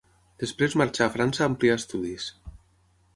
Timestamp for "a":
1.07-1.13, 1.45-1.49